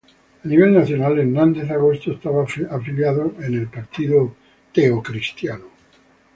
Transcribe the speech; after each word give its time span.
A 0.43 0.47
nivel 0.47 0.73
nacional, 0.73 1.19
Hernández 1.19 1.69
Agosto 1.69 2.11
estaba 2.13 2.41
afiliado 2.43 3.33
con 3.33 3.43
el 3.53 3.67
Partido 3.67 4.33
Demócrata. 4.73 5.59